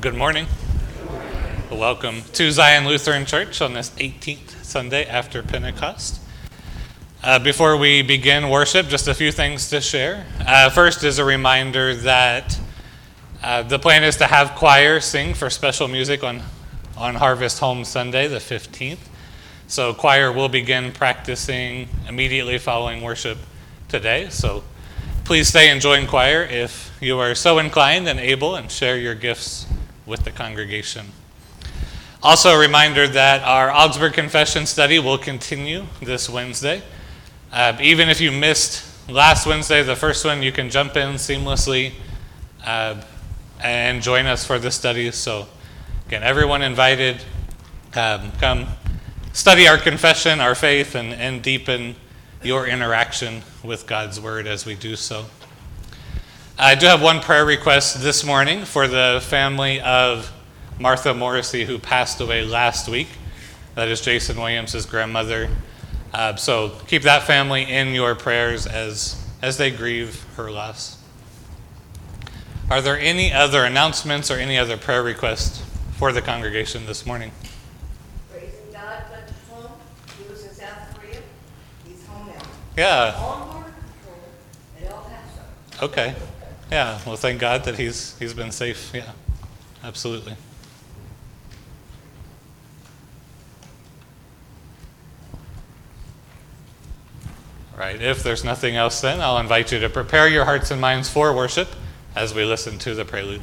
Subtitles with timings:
[0.00, 0.48] Good morning.
[1.70, 6.20] Welcome to Zion Lutheran Church on this 18th Sunday after Pentecost.
[7.22, 10.26] Uh, before we begin worship, just a few things to share.
[10.44, 12.58] Uh, first is a reminder that
[13.40, 16.42] uh, the plan is to have choir sing for special music on,
[16.96, 18.98] on Harvest Home Sunday, the 15th.
[19.68, 23.38] So, choir will begin practicing immediately following worship
[23.88, 24.28] today.
[24.28, 24.64] So,
[25.24, 29.14] please stay and join choir if you are so inclined and able, and share your
[29.14, 29.66] gifts
[30.06, 31.06] with the congregation.
[32.22, 36.82] Also, a reminder that our Augsburg Confession study will continue this Wednesday.
[37.52, 41.92] Uh, even if you missed last Wednesday, the first one, you can jump in seamlessly
[42.64, 43.00] uh,
[43.60, 45.10] and join us for the study.
[45.10, 45.46] So,
[46.06, 47.22] again, everyone invited.
[47.94, 48.68] Um, come
[49.34, 51.96] study our confession, our faith, and, and deepen
[52.42, 55.26] your interaction with God's Word as we do so.
[56.58, 60.32] I do have one prayer request this morning for the family of
[60.78, 63.08] Martha Morrissey, who passed away last week.
[63.74, 65.50] That is Jason Williams' grandmother.
[66.12, 70.98] Uh, so keep that family in your prayers as, as they grieve her loss.
[72.70, 75.60] Are there any other announcements or any other prayer requests
[75.96, 77.32] for the congregation this morning?
[78.30, 79.72] Praising God, went home.
[80.22, 81.18] He was in South Korea.
[81.84, 82.42] He's home now.
[82.76, 84.18] Yeah, All border patrol
[84.80, 85.86] at El Paso.
[85.86, 86.14] okay.
[86.70, 88.90] Yeah, well, thank God that he's, he's been safe.
[88.94, 89.12] Yeah,
[89.82, 90.36] absolutely.
[97.76, 101.08] Right, if there's nothing else, then I'll invite you to prepare your hearts and minds
[101.08, 101.68] for worship
[102.14, 103.42] as we listen to the prelude.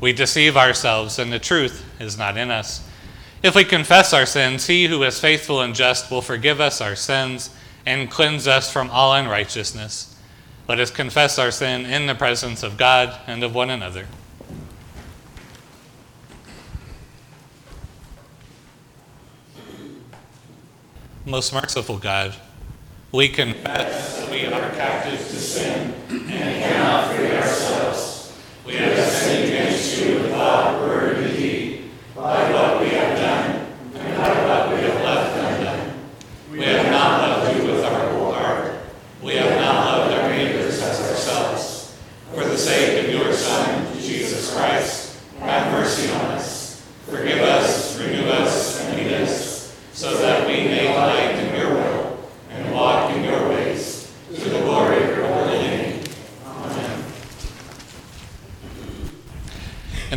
[0.00, 2.88] we deceive ourselves, and the truth is not in us.
[3.42, 6.96] If we confess our sins, he who is faithful and just will forgive us our
[6.96, 7.50] sins
[7.86, 10.16] and cleanse us from all unrighteousness.
[10.68, 14.06] Let us confess our sin in the presence of God and of one another.
[21.24, 22.34] Most merciful God,
[23.12, 28.36] we confess that we are captive to sin and cannot free ourselves.
[28.66, 33.66] We have sinned against you in thought, word, and deed, by what we have done
[33.94, 35.98] and by what we have left undone.
[36.50, 38.74] We have not loved you with our whole heart.
[39.22, 41.98] We have not loved our neighbors as ourselves.
[42.32, 46.86] For the sake of your Son, Jesus Christ, have mercy on us.
[47.06, 52.28] Forgive us, renew us, and lead us, so that we may delight in your will
[52.50, 56.04] and walk in your ways, to the glory of your holy name.
[56.46, 57.04] Amen.
[60.04, 60.16] In the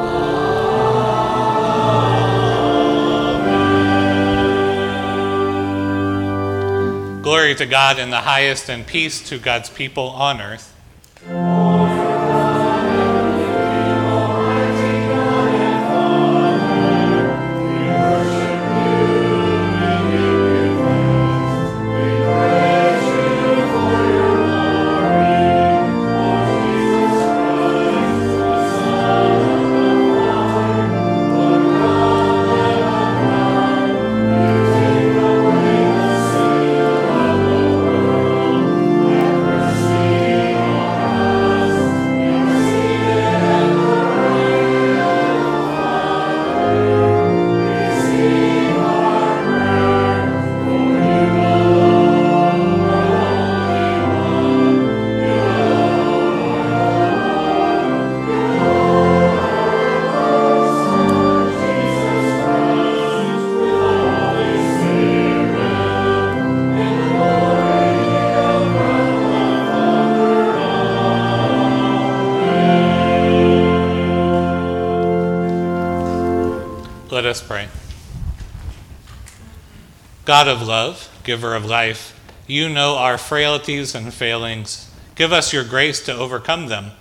[7.31, 10.75] Glory to God in the highest, and peace to God's people on earth.
[80.31, 84.89] God of love, giver of life, you know our frailties and failings.
[85.13, 86.91] Give us your grace to overcome them.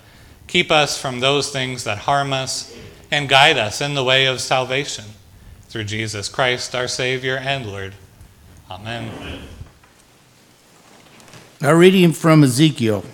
[0.49, 2.77] Keep us from those things that harm us,
[3.09, 5.05] and guide us in the way of salvation.
[5.69, 7.95] Through Jesus Christ, our Savior and Lord.
[8.69, 9.13] Amen.
[11.63, 13.05] A reading from Ezekiel.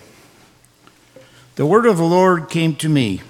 [1.57, 3.21] The word of the Lord came to me.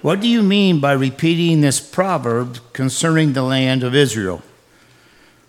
[0.00, 4.40] What do you mean by repeating this proverb concerning the land of Israel?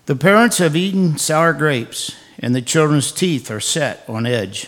[0.08, 4.66] The parents have eaten sour grapes, and the children's teeth are set on edge.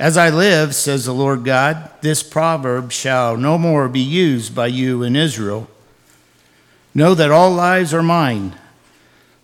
[0.00, 4.66] As I live, says the Lord God, this proverb shall no more be used by
[4.66, 5.70] you in Israel.
[6.92, 8.56] Know that all lives are mine.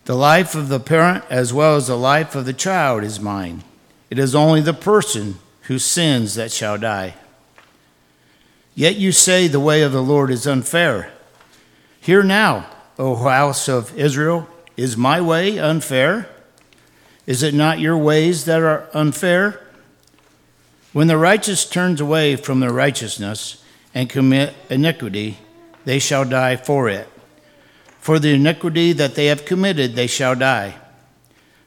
[0.07, 3.63] The life of the parent as well as the life of the child is mine.
[4.11, 5.37] It is only the person
[5.69, 7.15] who sins that shall die.
[8.75, 11.13] Yet you say the way of the Lord is unfair.
[12.01, 12.67] Hear now,
[12.99, 14.49] O house of Israel,
[14.83, 16.29] is my way unfair?
[17.25, 19.61] Is it not your ways that are unfair?
[20.93, 23.63] When the righteous turns away from their righteousness
[23.95, 25.39] and commit iniquity,
[25.85, 27.09] they shall die for it.
[28.01, 30.75] For the iniquity that they have committed, they shall die.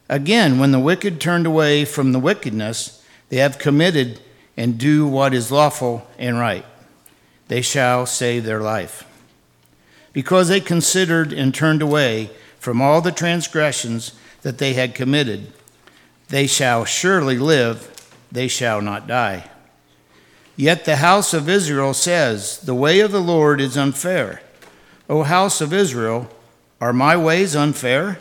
[0.09, 4.19] Again, when the wicked turned away from the wickedness they have committed
[4.57, 6.65] and do what is lawful and right,
[7.47, 9.07] they shall save their life.
[10.11, 12.29] Because they considered and turned away
[12.65, 15.53] from all the transgressions that they had committed,
[16.29, 19.47] they shall surely live, they shall not die.
[20.55, 24.41] Yet the house of Israel says, The way of the Lord is unfair.
[25.07, 26.27] O house of Israel,
[26.81, 28.19] are my ways unfair?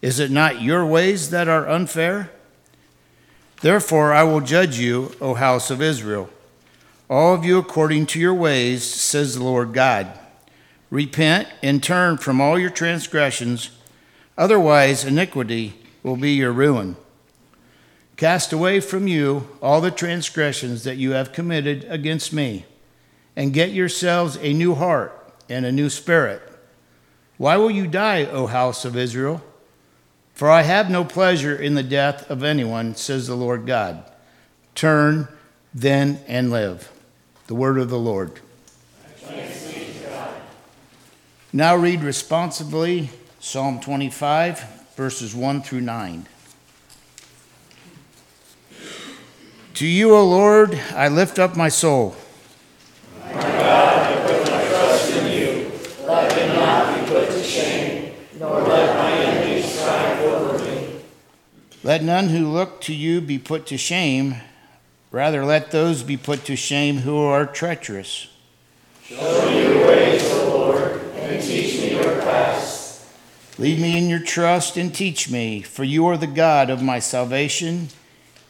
[0.00, 2.30] Is it not your ways that are unfair?
[3.62, 6.30] Therefore I will judge you, O house of Israel,
[7.10, 10.16] all of you according to your ways, says the Lord God.
[10.96, 13.68] Repent and turn from all your transgressions,
[14.38, 16.96] otherwise, iniquity will be your ruin.
[18.16, 22.64] Cast away from you all the transgressions that you have committed against me,
[23.36, 25.12] and get yourselves a new heart
[25.50, 26.40] and a new spirit.
[27.36, 29.42] Why will you die, O house of Israel?
[30.32, 34.02] For I have no pleasure in the death of anyone, says the Lord God.
[34.74, 35.28] Turn
[35.74, 36.90] then and live.
[37.48, 38.40] The word of the Lord.
[41.52, 46.26] Now read responsively Psalm 25, verses 1 through 9.
[49.74, 52.16] To you, O Lord, I lift up my soul.
[53.24, 55.72] My God, I put my trust in you.
[56.04, 61.00] Let me not be put to shame, nor let my enemies triumph over me.
[61.84, 64.36] Let none who look to you be put to shame.
[65.12, 68.28] Rather, let those be put to shame who are treacherous.
[69.04, 70.45] Show me your ways,
[73.58, 76.98] Lead me in your trust and teach me, for you are the God of my
[76.98, 77.88] salvation.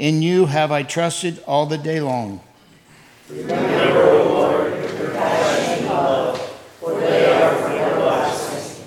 [0.00, 2.40] In you have I trusted all the day long.
[3.30, 6.40] Remember, O Lord, your compassion and love,
[6.80, 8.84] for they are from everlasting.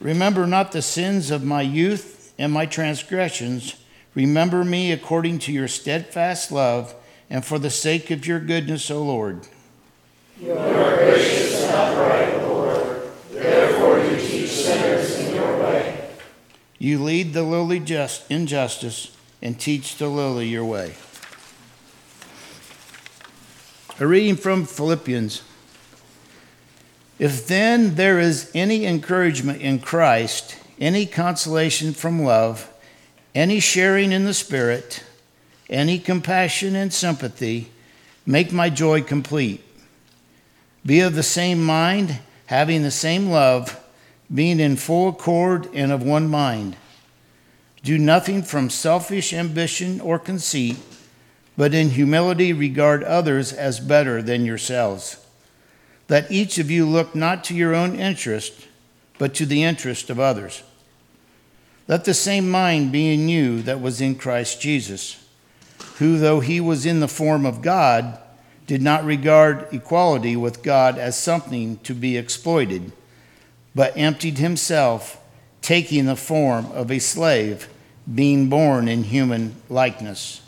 [0.00, 3.76] Remember not the sins of my youth and my transgressions.
[4.14, 6.94] Remember me according to your steadfast love
[7.28, 9.46] and for the sake of your goodness, O Lord.
[10.40, 13.02] You are gracious and upright, O Lord.
[13.30, 16.10] Therefore you teach sinners in your way.
[16.78, 20.94] You lead the lowly just in justice and teach the lowly your way.
[23.98, 25.42] A reading from Philippians.
[27.18, 32.72] If then there is any encouragement in Christ, any consolation from love,
[33.34, 35.04] any sharing in the Spirit,
[35.68, 37.70] any compassion and sympathy,
[38.24, 39.62] make my joy complete.
[40.86, 43.79] Be of the same mind, having the same love,
[44.32, 46.76] being in full accord and of one mind.
[47.82, 50.76] Do nothing from selfish ambition or conceit,
[51.56, 55.16] but in humility regard others as better than yourselves.
[56.08, 58.66] Let each of you look not to your own interest,
[59.18, 60.62] but to the interest of others.
[61.88, 65.24] Let the same mind be in you that was in Christ Jesus,
[65.98, 68.18] who, though he was in the form of God,
[68.66, 72.92] did not regard equality with God as something to be exploited,
[73.74, 75.20] but emptied himself,
[75.62, 77.68] taking the form of a slave,
[78.12, 80.42] being born in human likeness.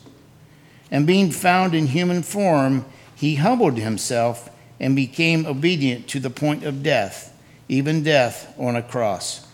[0.90, 4.50] And being found in human form, he humbled himself
[4.80, 7.36] and became obedient to the point of death,
[7.68, 9.46] even death on a cross.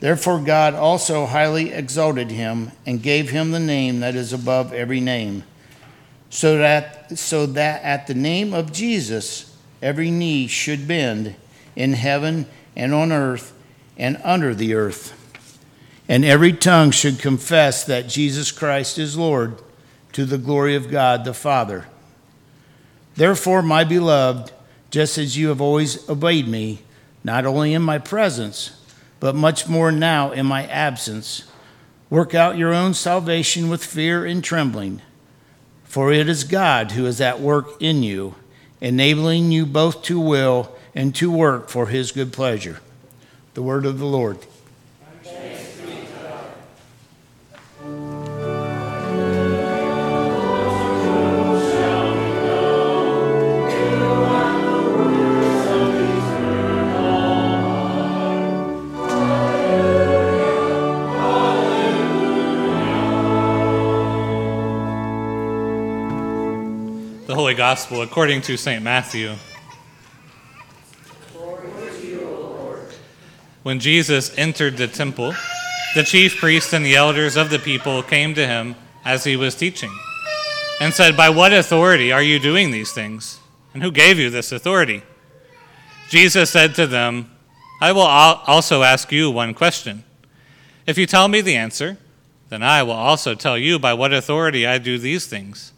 [0.00, 5.00] Therefore, God also highly exalted him and gave him the name that is above every
[5.00, 5.44] name,
[6.28, 11.34] so that, so that at the name of Jesus every knee should bend
[11.80, 12.46] in heaven
[12.76, 13.54] and on earth
[13.96, 15.16] and under the earth.
[16.08, 19.58] And every tongue should confess that Jesus Christ is Lord
[20.12, 21.86] to the glory of God the Father.
[23.14, 24.52] Therefore, my beloved,
[24.90, 26.82] just as you have always obeyed me,
[27.24, 28.76] not only in my presence,
[29.18, 31.44] but much more now in my absence,
[32.10, 35.00] work out your own salvation with fear and trembling.
[35.84, 38.34] For it is God who is at work in you,
[38.82, 42.80] enabling you both to will and to work for his good pleasure.
[43.54, 44.38] The word of the Lord.
[67.26, 68.82] The Holy Gospel according to St.
[68.82, 69.36] Matthew.
[73.62, 75.34] When Jesus entered the temple,
[75.94, 78.74] the chief priests and the elders of the people came to him
[79.04, 79.90] as he was teaching
[80.80, 83.38] and said, By what authority are you doing these things?
[83.74, 85.02] And who gave you this authority?
[86.08, 87.30] Jesus said to them,
[87.80, 90.04] I will also ask you one question.
[90.86, 91.98] If you tell me the answer,
[92.48, 95.72] then I will also tell you by what authority I do these things.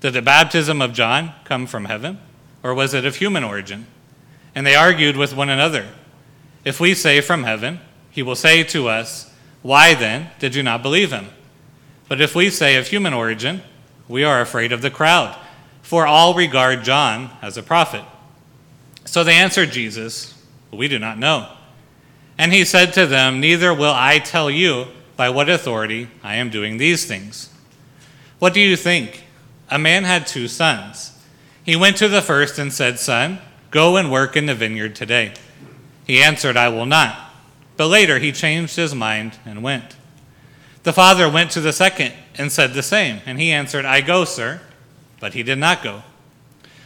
[0.00, 2.18] Did the baptism of John come from heaven,
[2.62, 3.86] or was it of human origin?
[4.54, 5.88] And they argued with one another.
[6.64, 10.82] If we say from heaven, he will say to us, Why then did you not
[10.82, 11.28] believe him?
[12.08, 13.62] But if we say of human origin,
[14.08, 15.38] we are afraid of the crowd,
[15.82, 18.04] for all regard John as a prophet.
[19.04, 20.34] So they answered Jesus,
[20.70, 21.48] We do not know.
[22.36, 26.50] And he said to them, Neither will I tell you by what authority I am
[26.50, 27.50] doing these things.
[28.38, 29.24] What do you think?
[29.70, 31.12] A man had two sons.
[31.62, 33.38] He went to the first and said, Son,
[33.70, 35.34] go and work in the vineyard today.
[36.10, 37.16] He answered, I will not.
[37.76, 39.94] But later he changed his mind and went.
[40.82, 43.20] The father went to the second and said the same.
[43.26, 44.60] And he answered, I go, sir.
[45.20, 46.02] But he did not go.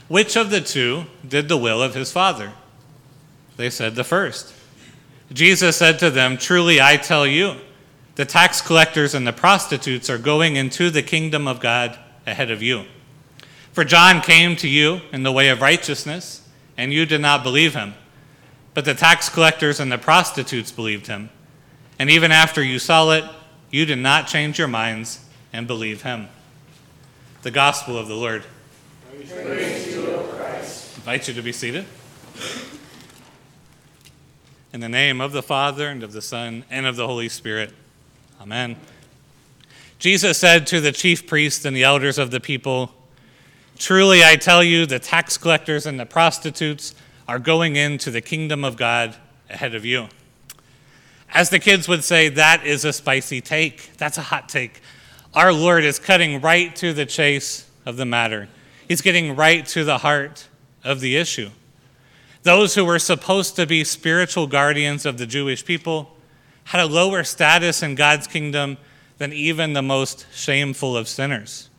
[0.09, 2.53] Which of the two did the will of his father?
[3.57, 4.53] They said, The first.
[5.33, 7.55] Jesus said to them, Truly I tell you,
[8.17, 12.61] the tax collectors and the prostitutes are going into the kingdom of God ahead of
[12.61, 12.85] you.
[13.73, 17.75] For John came to you in the way of righteousness, and you did not believe
[17.75, 17.95] him.
[18.75, 21.31] But the tax collectors and the prostitutes believed him.
[21.99, 23.25] And even after you saw it,
[23.71, 26.29] you did not change your minds and believe him.
[27.43, 28.45] The Gospel of the Lord.
[29.29, 30.93] Praise you, o Christ.
[30.93, 31.85] I invite you to be seated.
[34.73, 37.73] In the name of the Father, and of the Son, and of the Holy Spirit.
[38.41, 38.77] Amen.
[40.01, 42.93] Jesus said to the chief priests and the elders of the people,
[43.79, 46.95] Truly I tell you, the tax collectors and the prostitutes
[47.27, 49.17] are going into the kingdom of God
[49.49, 50.09] ahead of you.
[51.33, 53.97] As the kids would say, that is a spicy take.
[53.97, 54.81] That's a hot take.
[55.35, 58.49] Our Lord is cutting right to the chase of the matter,
[58.89, 60.49] He's getting right to the heart
[60.83, 61.51] of the issue.
[62.43, 66.15] Those who were supposed to be spiritual guardians of the Jewish people
[66.65, 68.77] had a lower status in God's kingdom
[69.17, 71.71] than even the most shameful of sinners.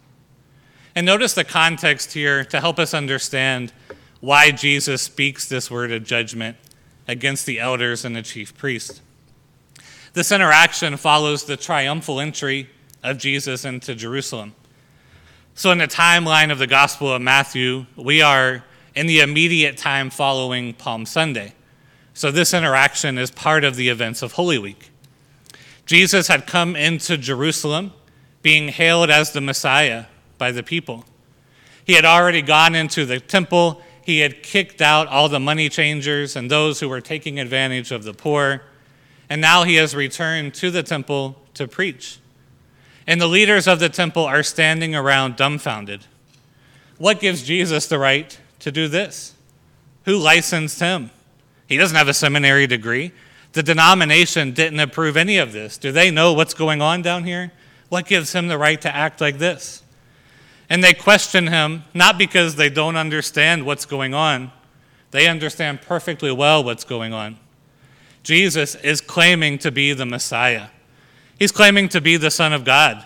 [0.96, 3.74] And notice the context here to help us understand
[4.20, 6.58] why Jesus speaks this word of judgment
[7.08, 9.02] against the elders and the chief priest.
[10.14, 12.70] This interaction follows the triumphal entry
[13.04, 14.56] of Jesus into Jerusalem.
[15.54, 18.64] So, in the timeline of the Gospel of Matthew, we are
[18.96, 21.54] in the immediate time following Palm Sunday.
[22.14, 24.90] So, this interaction is part of the events of Holy Week.
[25.86, 27.94] Jesus had come into Jerusalem
[28.42, 30.06] being hailed as the Messiah
[30.38, 31.06] by the people.
[31.86, 36.36] He had already gone into the temple, he had kicked out all the money changers
[36.36, 38.62] and those who were taking advantage of the poor,
[39.28, 42.20] and now he has returned to the temple to preach.
[43.08, 46.06] And the leaders of the temple are standing around dumbfounded.
[47.00, 49.34] What gives Jesus the right to do this?
[50.06, 51.10] Who licensed him?
[51.66, 53.12] He doesn't have a seminary degree.
[53.54, 55.80] The denomination didn't approve any of this.
[55.80, 57.52] Do they know what's going on down here?
[57.90, 59.82] What gives him the right to act like this?
[60.70, 64.52] And they question him not because they don't understand what's going on,
[65.12, 67.38] they understand perfectly well what's going on.
[68.24, 70.68] Jesus is claiming to be the Messiah,
[71.40, 73.06] he's claiming to be the Son of God.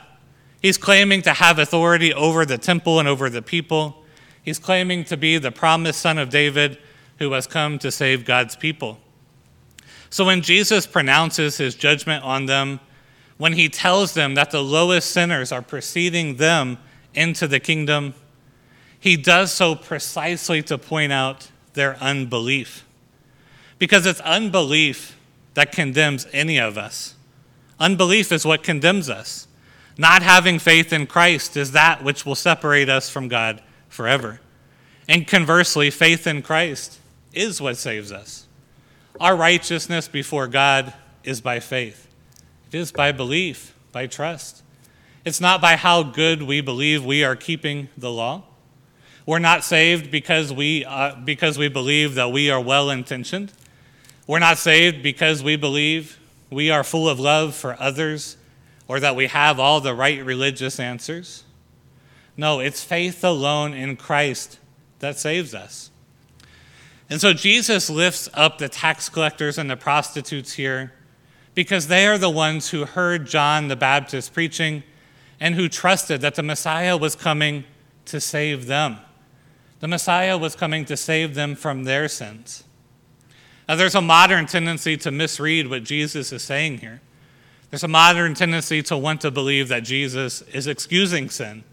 [0.61, 4.03] He's claiming to have authority over the temple and over the people.
[4.43, 6.77] He's claiming to be the promised Son of David
[7.17, 8.99] who has come to save God's people.
[10.09, 12.79] So when Jesus pronounces his judgment on them,
[13.37, 16.77] when he tells them that the lowest sinners are preceding them
[17.13, 18.13] into the kingdom,
[18.99, 22.85] he does so precisely to point out their unbelief.
[23.77, 25.17] Because it's unbelief
[25.53, 27.15] that condemns any of us.
[27.79, 29.47] Unbelief is what condemns us.
[29.97, 34.39] Not having faith in Christ is that which will separate us from God forever.
[35.07, 36.99] And conversely, faith in Christ
[37.33, 38.47] is what saves us.
[39.19, 40.93] Our righteousness before God
[41.23, 42.07] is by faith,
[42.71, 44.63] it is by belief, by trust.
[45.29, 48.45] It's not by how good we believe we are keeping the law.
[49.27, 53.53] We're not saved because we, uh, because we believe that we are well intentioned.
[54.25, 56.17] We're not saved because we believe
[56.49, 58.37] we are full of love for others
[58.87, 61.43] or that we have all the right religious answers.
[62.35, 64.57] No, it's faith alone in Christ
[64.97, 65.91] that saves us.
[67.07, 70.91] And so Jesus lifts up the tax collectors and the prostitutes here
[71.53, 74.81] because they are the ones who heard John the Baptist preaching
[75.39, 77.63] and who trusted that the Messiah was coming
[78.05, 78.97] to save them.
[79.79, 82.63] The Messiah was coming to save them from their sins.
[83.67, 87.01] Now, there's a modern tendency to misread what Jesus is saying here.
[87.69, 91.63] There's a modern tendency to want to believe that Jesus is excusing sin,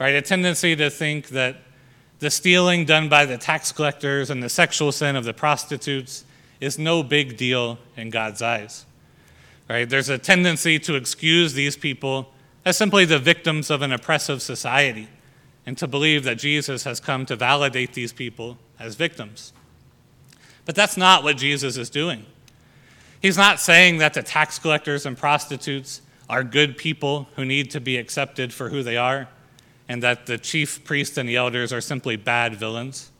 [0.00, 0.14] right?
[0.14, 1.58] A tendency to think that
[2.18, 6.24] the stealing done by the tax collectors and the sexual sin of the prostitutes
[6.60, 8.84] is no big deal in God's eyes,
[9.70, 9.88] right?
[9.88, 12.32] There's a tendency to excuse these people
[12.64, 15.08] as simply the victims of an oppressive society
[15.66, 19.52] and to believe that Jesus has come to validate these people as victims.
[20.64, 22.26] But that's not what Jesus is doing.
[23.20, 27.80] He's not saying that the tax collectors and prostitutes are good people who need to
[27.80, 29.28] be accepted for who they are,
[29.88, 33.10] and that the chief priests and the elders are simply bad villains.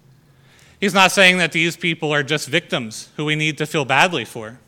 [0.81, 4.25] He's not saying that these people are just victims who we need to feel badly
[4.25, 4.59] for.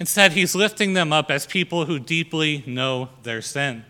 [0.00, 3.84] Instead, he's lifting them up as people who deeply know their sin.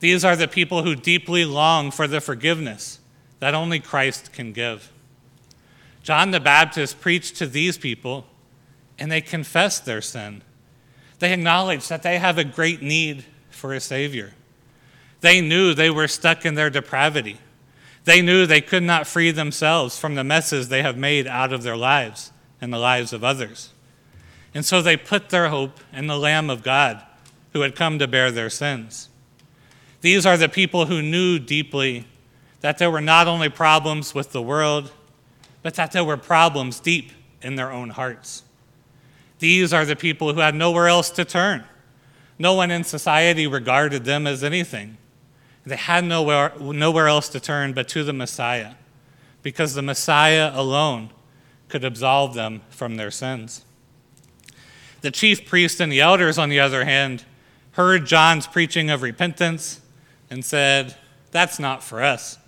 [0.00, 2.98] These are the people who deeply long for the forgiveness
[3.38, 4.92] that only Christ can give.
[6.02, 8.26] John the Baptist preached to these people,
[8.98, 10.42] and they confessed their sin.
[11.20, 14.32] They acknowledged that they have a great need for a Savior.
[15.20, 17.38] They knew they were stuck in their depravity.
[18.04, 21.62] They knew they could not free themselves from the messes they have made out of
[21.62, 23.70] their lives and the lives of others.
[24.54, 27.02] And so they put their hope in the Lamb of God
[27.52, 29.08] who had come to bear their sins.
[30.00, 32.06] These are the people who knew deeply
[32.60, 34.92] that there were not only problems with the world,
[35.62, 38.42] but that there were problems deep in their own hearts.
[39.38, 41.64] These are the people who had nowhere else to turn.
[42.38, 44.96] No one in society regarded them as anything.
[45.64, 48.74] They had nowhere, nowhere else to turn but to the Messiah,
[49.42, 51.10] because the Messiah alone
[51.68, 53.64] could absolve them from their sins.
[55.00, 57.24] The chief priests and the elders, on the other hand,
[57.72, 59.80] heard John's preaching of repentance
[60.28, 60.94] and said,
[61.30, 62.38] That's not for us.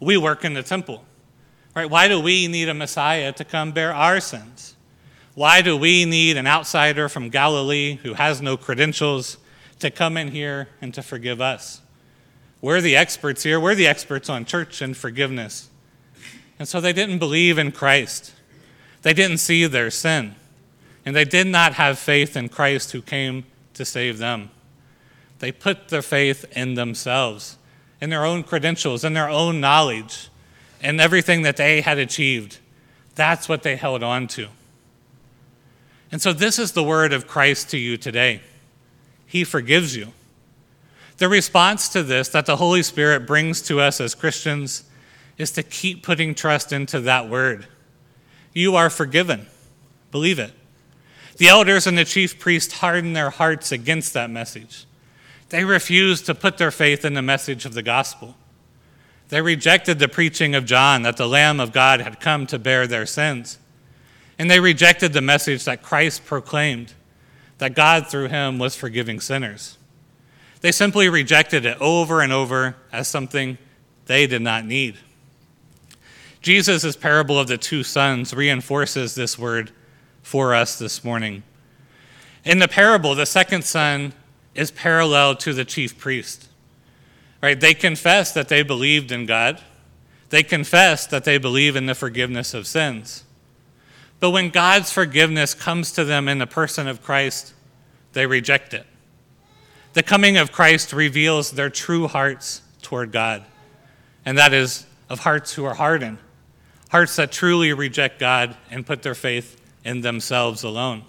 [0.00, 1.04] We work in the temple.
[1.74, 1.90] Right?
[1.90, 4.76] Why do we need a Messiah to come bear our sins?
[5.34, 9.36] Why do we need an outsider from Galilee who has no credentials
[9.78, 11.80] to come in here and to forgive us?
[12.60, 13.60] We're the experts here.
[13.60, 15.68] We're the experts on church and forgiveness.
[16.58, 18.34] And so they didn't believe in Christ.
[19.02, 20.34] They didn't see their sin.
[21.08, 24.50] And they did not have faith in Christ who came to save them.
[25.38, 27.56] They put their faith in themselves,
[27.98, 30.28] in their own credentials, in their own knowledge,
[30.82, 32.58] and everything that they had achieved.
[33.14, 34.48] That's what they held on to.
[36.12, 38.42] And so, this is the word of Christ to you today.
[39.24, 40.08] He forgives you.
[41.16, 44.84] The response to this that the Holy Spirit brings to us as Christians
[45.38, 47.66] is to keep putting trust into that word.
[48.52, 49.46] You are forgiven.
[50.10, 50.52] Believe it.
[51.38, 54.86] The elders and the chief priests hardened their hearts against that message.
[55.48, 58.36] They refused to put their faith in the message of the gospel.
[59.28, 62.86] They rejected the preaching of John that the Lamb of God had come to bear
[62.86, 63.58] their sins.
[64.38, 66.94] And they rejected the message that Christ proclaimed
[67.58, 69.78] that God through him was forgiving sinners.
[70.60, 73.58] They simply rejected it over and over as something
[74.06, 74.96] they did not need.
[76.40, 79.70] Jesus' parable of the two sons reinforces this word
[80.28, 81.42] for us this morning.
[82.44, 84.12] In the parable, the second son
[84.54, 86.50] is parallel to the chief priest.
[87.42, 87.58] Right?
[87.58, 89.58] They confess that they believed in God.
[90.28, 93.24] They confess that they believe in the forgiveness of sins.
[94.20, 97.54] But when God's forgiveness comes to them in the person of Christ,
[98.12, 98.86] they reject it.
[99.94, 103.46] The coming of Christ reveals their true hearts toward God,
[104.26, 106.18] and that is of hearts who are hardened,
[106.90, 109.57] hearts that truly reject God and put their faith
[109.88, 111.02] in themselves alone.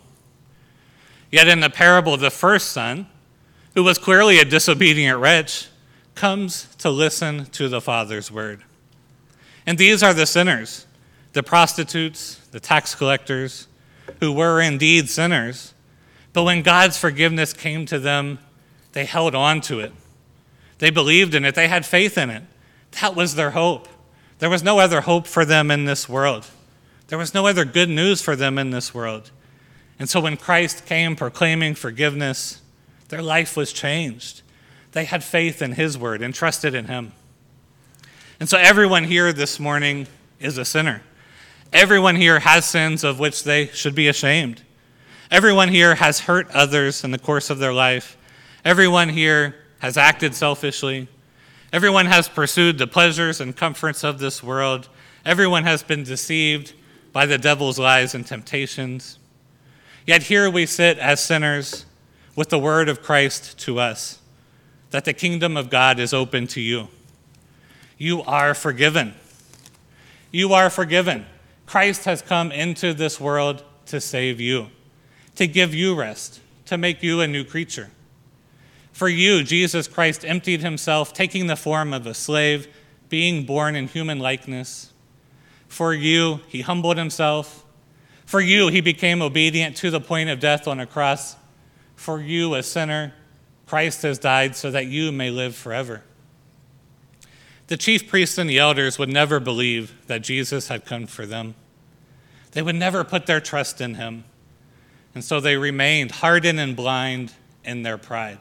[1.29, 3.07] Yet in the parable, the first son,
[3.75, 5.67] who was clearly a disobedient wretch,
[6.15, 8.63] comes to listen to the Father's word.
[9.65, 10.87] And these are the sinners,
[11.33, 13.67] the prostitutes, the tax collectors,
[14.19, 15.73] who were indeed sinners.
[16.33, 18.39] But when God's forgiveness came to them,
[18.93, 19.91] they held on to it.
[20.79, 22.43] They believed in it, they had faith in it.
[23.01, 23.87] That was their hope.
[24.39, 26.47] There was no other hope for them in this world.
[27.09, 29.31] There was no other good news for them in this world.
[29.97, 32.61] And so when Christ came proclaiming forgiveness,
[33.09, 34.43] their life was changed.
[34.91, 37.13] They had faith in His word and trusted in Him.
[38.39, 40.07] And so everyone here this morning
[40.39, 41.01] is a sinner.
[41.73, 44.61] Everyone here has sins of which they should be ashamed.
[45.31, 48.17] Everyone here has hurt others in the course of their life.
[48.63, 51.07] Everyone here has acted selfishly.
[51.73, 54.89] Everyone has pursued the pleasures and comforts of this world.
[55.25, 56.73] Everyone has been deceived
[57.11, 59.17] by the devil's lies and temptations.
[60.05, 61.85] Yet here we sit as sinners
[62.35, 64.19] with the word of Christ to us
[64.91, 66.87] that the kingdom of God is open to you.
[67.97, 69.13] You are forgiven.
[70.31, 71.25] You are forgiven.
[71.65, 74.67] Christ has come into this world to save you,
[75.35, 77.91] to give you rest, to make you a new creature.
[78.91, 82.67] For you, Jesus Christ emptied himself, taking the form of a slave,
[83.09, 84.88] being born in human likeness.
[85.69, 87.63] For you, he humbled himself.
[88.25, 91.35] For you, he became obedient to the point of death on a cross.
[91.95, 93.13] For you, a sinner,
[93.65, 96.03] Christ has died so that you may live forever.
[97.67, 101.53] The chief priests and the elders would never believe that Jesus had come for them.
[102.51, 104.23] They would never put their trust in him.
[105.13, 108.39] And so they remained hardened and blind in their pride.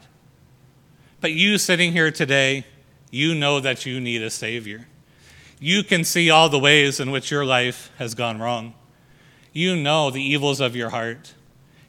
[1.21, 2.65] But you sitting here today,
[3.11, 4.87] you know that you need a Savior.
[5.59, 8.73] You can see all the ways in which your life has gone wrong.
[9.51, 11.33] You know the evils of your heart.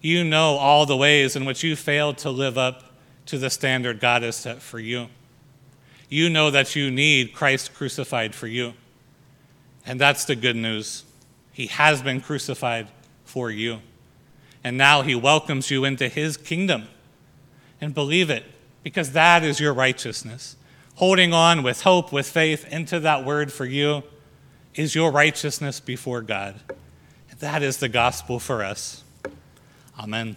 [0.00, 2.85] You know all the ways in which you failed to live up
[3.26, 5.09] to the standard God has set for you.
[6.09, 8.74] You know that you need Christ crucified for you.
[9.87, 11.04] And that's the good news.
[11.52, 12.88] He has been crucified
[13.24, 13.80] for you.
[14.64, 16.88] And now he welcomes you into his kingdom.
[17.80, 18.44] And believe it,
[18.83, 20.56] because that is your righteousness.
[21.01, 24.03] Holding on with hope, with faith into that word for you
[24.75, 26.61] is your righteousness before God.
[27.39, 29.03] That is the gospel for us.
[29.99, 30.37] Amen.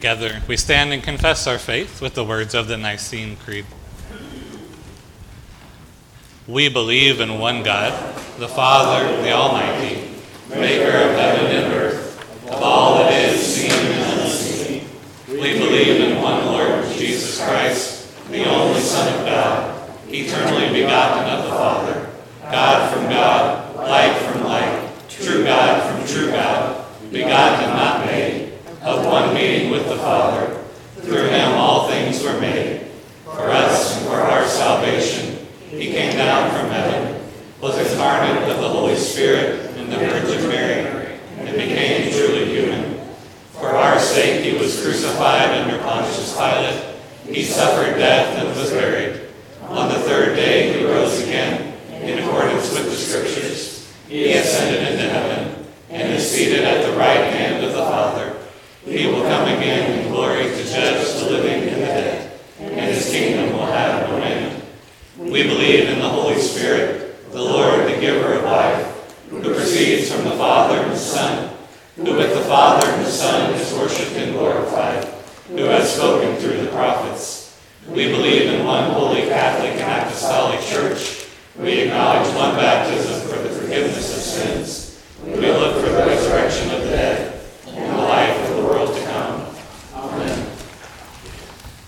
[0.00, 3.66] Together, we stand and confess our faith with the words of the Nicene Creed.
[6.48, 7.92] We believe in one God,
[8.38, 10.08] the Father, the Almighty,
[10.48, 14.88] maker of heaven and earth, of all that is seen and unseen.
[15.28, 21.44] We believe in one Lord, Jesus Christ, the only Son of God, eternally begotten of
[21.44, 22.10] the Father,
[22.44, 28.46] God from God, light from light, true God from true God, begotten and not made,
[28.82, 30.58] of one being with the Father.
[31.02, 32.86] Through him all things were made.
[33.24, 37.22] For us and for our salvation, he came down from heaven,
[37.60, 42.98] was incarnate of the Holy Spirit and the Virgin Mary, and became truly human.
[43.52, 46.82] For our sake he was crucified under Pontius Pilate.
[47.26, 49.28] He suffered death and was buried.
[49.64, 53.92] On the third day he rose again, in accordance with the Scriptures.
[54.08, 58.38] He ascended into heaven, and is seated at the right hand of the Father.
[58.82, 63.10] He will come again in glory to judge the living and the dead, and his
[63.10, 64.62] kingdom will have no end.
[65.18, 68.86] We believe in the Holy Spirit, the Lord, the giver of life,
[69.28, 71.54] who proceeds from the Father and the Son,
[71.96, 75.04] who with the Father and the Son is worshipped and glorified,
[75.48, 77.60] who has spoken through the prophets.
[77.86, 81.26] We believe in one holy Catholic and Apostolic Church.
[81.58, 85.04] We acknowledge one baptism for the forgiveness of sins.
[85.22, 87.36] We look for the resurrection of the dead
[87.68, 89.46] and the life of the world to come.
[89.94, 90.46] Amen.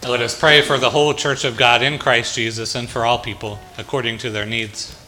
[0.09, 3.19] Let us pray for the whole church of God in Christ Jesus and for all
[3.19, 4.99] people according to their needs.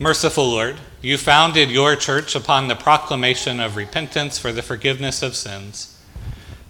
[0.00, 5.36] Merciful Lord, you founded your church upon the proclamation of repentance for the forgiveness of
[5.36, 5.96] sins.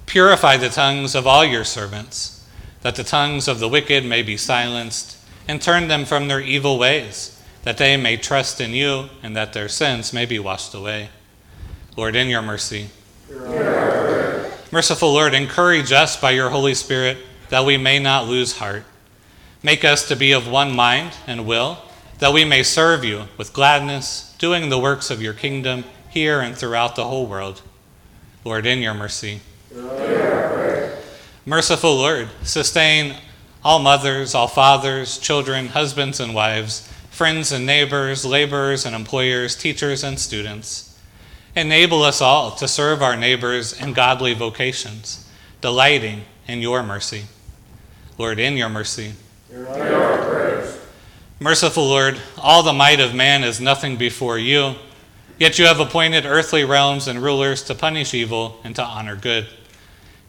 [0.04, 2.46] Purify the tongues of all your servants,
[2.82, 5.16] that the tongues of the wicked may be silenced,
[5.48, 9.54] and turn them from their evil ways, that they may trust in you, and that
[9.54, 11.08] their sins may be washed away.
[11.96, 12.90] Lord, in your mercy.
[14.72, 18.84] Merciful Lord, encourage us by your Holy Spirit that we may not lose heart.
[19.64, 21.78] Make us to be of one mind and will,
[22.20, 26.56] that we may serve you with gladness, doing the works of your kingdom here and
[26.56, 27.62] throughout the whole world.
[28.44, 29.40] Lord, in your mercy.
[31.44, 33.16] Merciful Lord, sustain
[33.64, 40.04] all mothers, all fathers, children, husbands and wives, friends and neighbors, laborers and employers, teachers
[40.04, 40.89] and students.
[41.56, 45.28] Enable us all to serve our neighbors in godly vocations,
[45.60, 47.24] delighting in your mercy.
[48.18, 49.14] Lord, in your mercy.
[51.40, 54.74] Merciful Lord, all the might of man is nothing before you,
[55.38, 59.48] yet you have appointed earthly realms and rulers to punish evil and to honor good.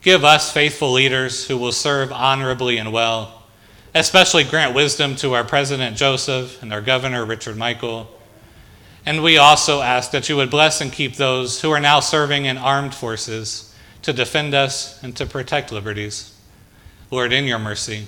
[0.02, 3.44] Give us faithful leaders who will serve honorably and well.
[3.94, 8.10] Especially grant wisdom to our President Joseph and our Governor Richard Michael.
[9.06, 12.46] And we also ask that you would bless and keep those who are now serving
[12.46, 13.74] in armed forces
[14.04, 16.38] to defend us and to protect liberties.
[17.10, 18.08] Lord, in your mercy.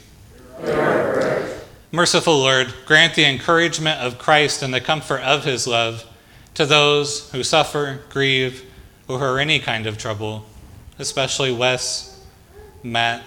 [1.91, 6.05] Merciful Lord, grant the encouragement of Christ and the comfort of his love
[6.53, 8.63] to those who suffer, grieve,
[9.07, 10.45] or who are any kind of trouble,
[10.99, 12.25] especially Wes,
[12.81, 13.23] Matt,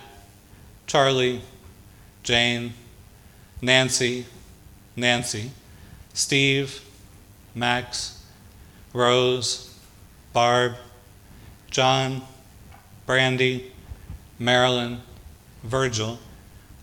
[0.87, 1.43] Charlie,
[2.23, 2.73] Jane,
[3.61, 4.27] Nancy,
[4.97, 5.51] Nancy,
[6.15, 6.81] Steve,
[7.57, 8.23] Max,
[8.93, 9.75] Rose,
[10.35, 10.75] Barb,
[11.71, 12.21] John,
[13.07, 13.73] Brandy,
[14.39, 15.01] Marilyn,
[15.65, 16.19] Virgil,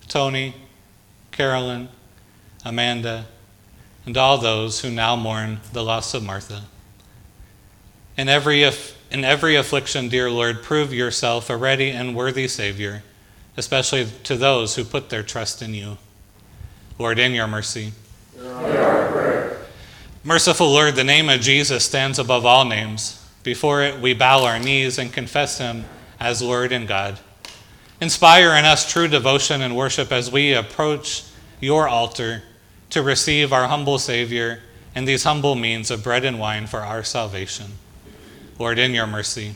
[0.07, 0.55] Tony,
[1.31, 1.89] Carolyn,
[2.65, 3.27] Amanda,
[4.05, 6.63] and all those who now mourn the loss of Martha.
[8.17, 13.03] In every, in every affliction, dear Lord, prove yourself a ready and worthy Savior,
[13.55, 15.97] especially to those who put their trust in you.
[16.97, 17.93] Lord, in your mercy.
[20.25, 23.21] Merciful Lord, the name of Jesus stands above all names.
[23.43, 25.83] Before it, we bow our knees and confess him
[26.17, 27.19] as Lord and God.
[27.99, 31.25] Inspire in us true devotion and worship as we approach
[31.59, 32.43] your altar
[32.91, 34.61] to receive our humble Savior
[34.95, 37.73] and these humble means of bread and wine for our salvation.
[38.57, 39.55] Lord, in your mercy.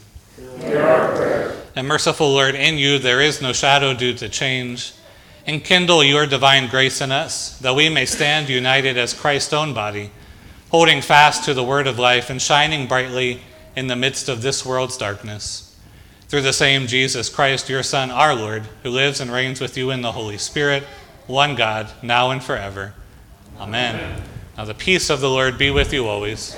[1.78, 4.92] And merciful Lord, in you there is no shadow due to change.
[5.48, 10.12] Enkindle your divine grace in us, that we may stand united as Christ's own body,
[10.70, 13.42] holding fast to the word of life and shining brightly
[13.76, 15.76] in the midst of this world's darkness.
[16.28, 19.92] Through the same Jesus Christ, your Son, our Lord, who lives and reigns with you
[19.92, 20.84] in the Holy Spirit,
[21.26, 22.94] one God, now and forever.
[23.60, 23.96] Amen.
[23.96, 24.24] Amen.
[24.58, 26.56] Now the peace of the Lord be with you always.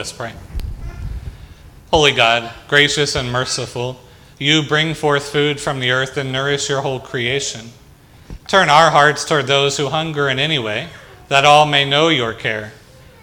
[0.00, 0.32] Us pray.
[1.92, 4.00] Holy God, gracious and merciful,
[4.38, 7.66] you bring forth food from the earth and nourish your whole creation.
[8.48, 10.88] Turn our hearts toward those who hunger in any way,
[11.28, 12.72] that all may know your care,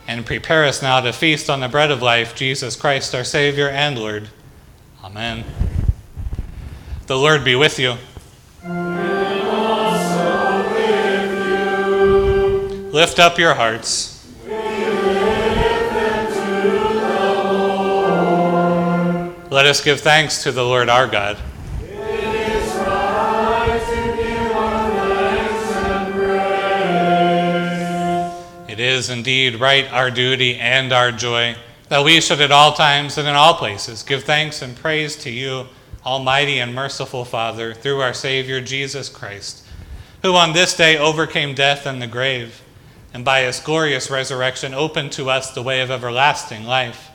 [0.07, 3.67] and prepare us now to feast on the bread of life, Jesus Christ, our Savior
[3.67, 4.29] and Lord.
[5.03, 5.43] Amen.
[7.07, 7.95] The Lord be with you.
[12.91, 14.16] Lift up your hearts.
[19.49, 21.37] Let us give thanks to the Lord our God.
[28.67, 31.55] It is indeed right, our duty and our joy,
[31.87, 35.31] that we should at all times and in all places give thanks and praise to
[35.31, 35.67] you,
[36.05, 39.65] Almighty and merciful Father, through our Savior Jesus Christ,
[40.23, 42.61] who on this day overcame death and the grave,
[43.13, 47.11] and by his glorious resurrection opened to us the way of everlasting life.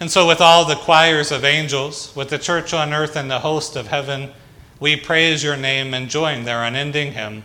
[0.00, 3.40] And so, with all the choirs of angels, with the church on earth and the
[3.40, 4.30] host of heaven,
[4.80, 7.44] we praise your name and join their unending hymn.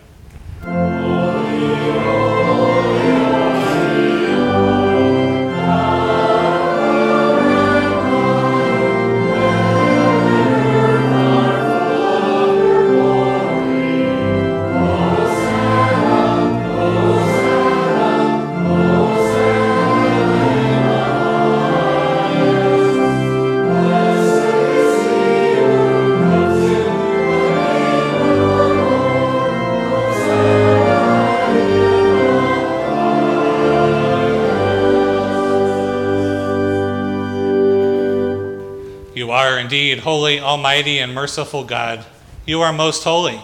[39.76, 42.06] Indeed holy, almighty, and merciful God.
[42.46, 43.42] You are most holy,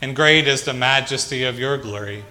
[0.00, 2.24] and great is the majesty of your glory.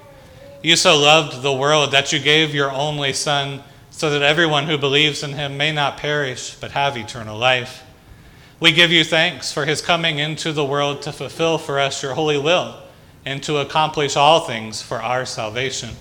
[0.63, 4.79] You so loved the world that you gave your only Son, so that everyone who
[4.79, 7.83] believes in him may not perish, but have eternal life.
[8.59, 12.15] We give you thanks for his coming into the world to fulfill for us your
[12.15, 12.81] holy will
[13.23, 15.91] and to accomplish all things for our salvation.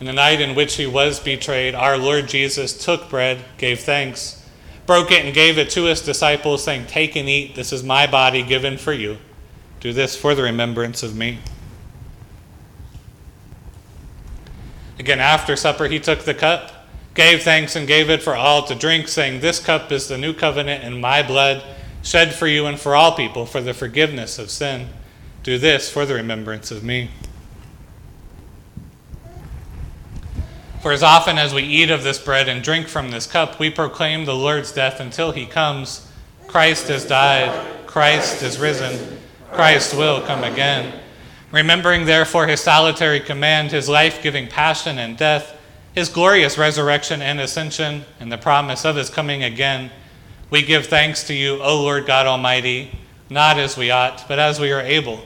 [0.00, 4.40] In the night in which he was betrayed, our Lord Jesus took bread, gave thanks,
[4.86, 8.06] broke it, and gave it to his disciples, saying, Take and eat, this is my
[8.06, 9.18] body given for you.
[9.80, 11.38] Do this for the remembrance of me.
[14.98, 18.74] Again, after supper, he took the cup, gave thanks, and gave it for all to
[18.74, 21.62] drink, saying, This cup is the new covenant in my blood,
[22.02, 24.88] shed for you and for all people for the forgiveness of sin.
[25.42, 27.10] Do this for the remembrance of me.
[30.84, 33.70] For as often as we eat of this bread and drink from this cup, we
[33.70, 36.06] proclaim the Lord's death until he comes.
[36.46, 39.18] Christ has died, Christ is risen,
[39.50, 41.00] Christ will come again.
[41.50, 45.58] Remembering therefore his solitary command, his life giving passion and death,
[45.94, 49.90] his glorious resurrection and ascension, and the promise of his coming again,
[50.50, 52.90] we give thanks to you, O Lord God Almighty,
[53.30, 55.24] not as we ought, but as we are able.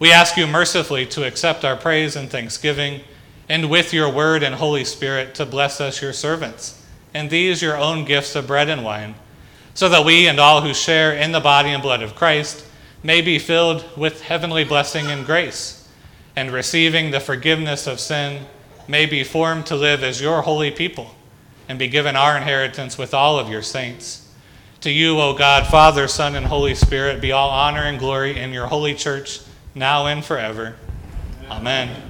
[0.00, 3.02] We ask you mercifully to accept our praise and thanksgiving
[3.50, 7.76] and with your word and Holy Spirit to bless us, your servants, and these your
[7.76, 9.16] own gifts of bread and wine,
[9.74, 12.64] so that we and all who share in the body and blood of Christ
[13.02, 15.88] may be filled with heavenly blessing and grace,
[16.36, 18.46] and receiving the forgiveness of sin,
[18.86, 21.16] may be formed to live as your holy people,
[21.68, 24.32] and be given our inheritance with all of your saints.
[24.82, 28.52] To you, O God, Father, Son, and Holy Spirit, be all honor and glory in
[28.52, 29.40] your holy church,
[29.74, 30.76] now and forever.
[31.50, 32.09] Amen.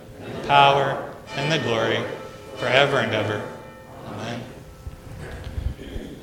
[0.31, 1.99] the power, and the glory,
[2.57, 3.41] forever and ever.
[4.07, 4.41] Amen.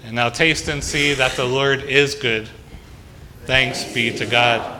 [0.04, 2.48] And now taste and see that the Lord is good.
[3.44, 4.77] Thanks be to God.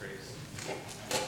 [0.00, 1.25] grace.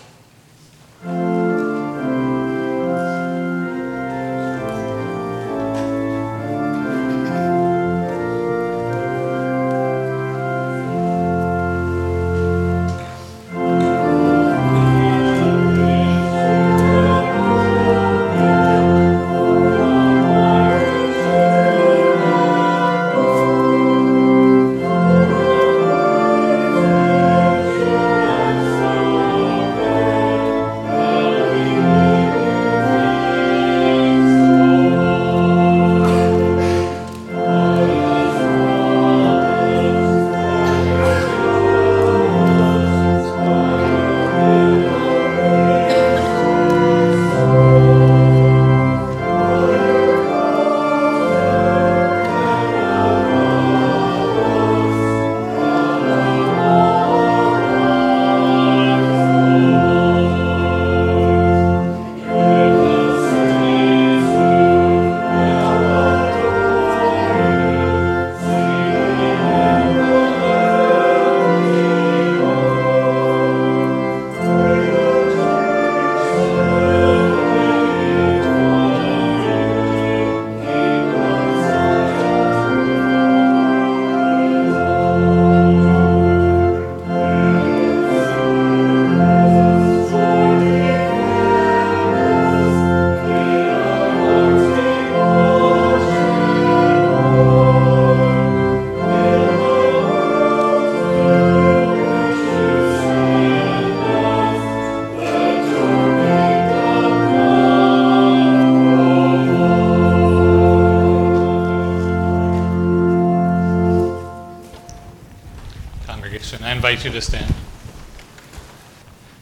[117.08, 117.54] You to stand.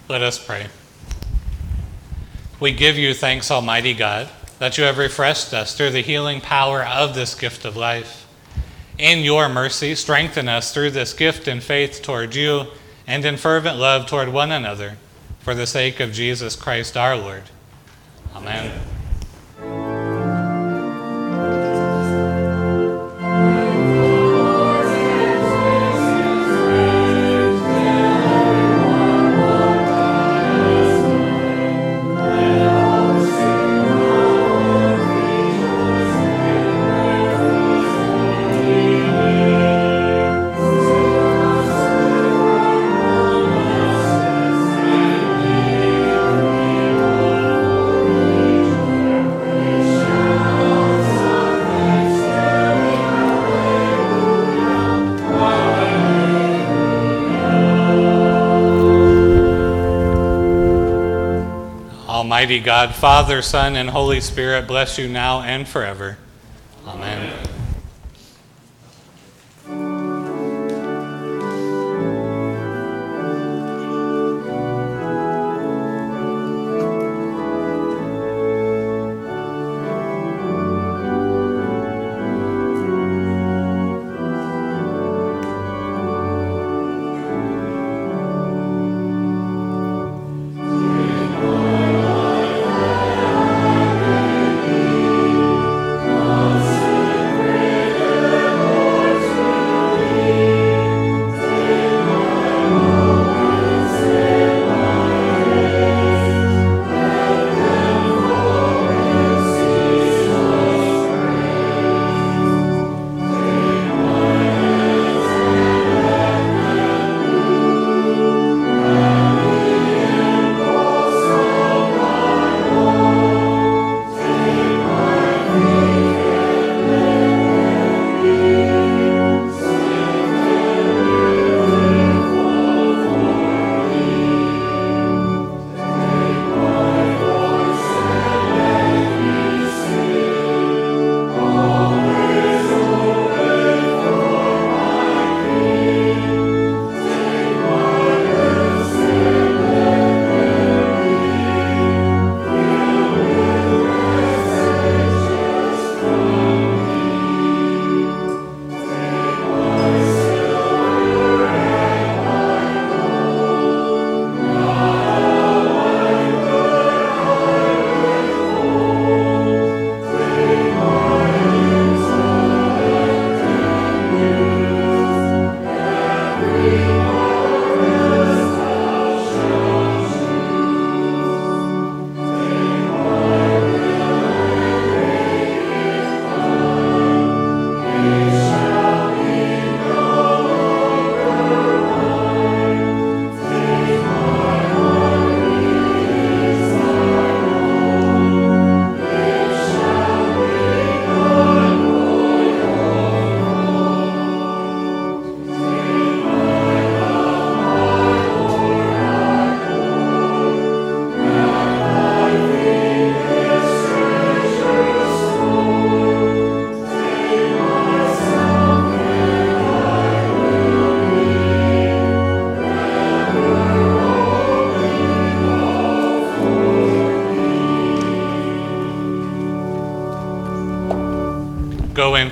[0.08, 0.68] Let us pray.
[2.60, 6.84] We give you thanks, Almighty God, that you have refreshed us through the healing power
[6.84, 8.26] of this gift of life.
[8.98, 12.66] In your mercy, strengthen us through this gift in faith toward you
[13.06, 14.96] and in fervent love toward one another,
[15.40, 17.42] for the sake of Jesus Christ our Lord.
[18.34, 18.75] Amen.
[62.46, 66.16] Almighty God, Father, Son, and Holy Spirit, bless you now and forever.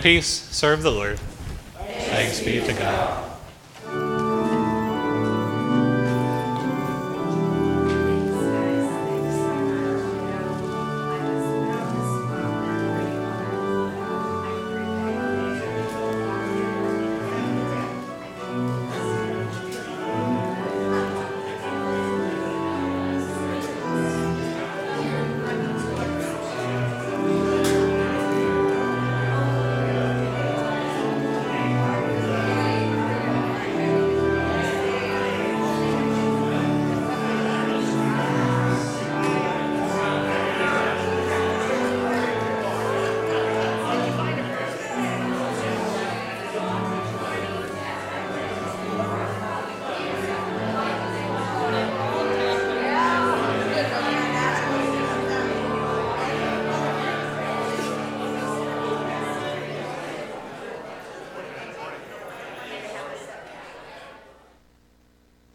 [0.05, 1.14] Peace, serve the Lord.